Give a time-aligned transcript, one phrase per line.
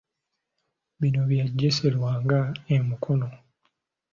[0.99, 2.39] Bino bya Jesse Lwanga
[2.73, 3.27] e Mukono.